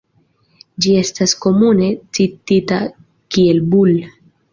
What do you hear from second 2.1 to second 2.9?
citita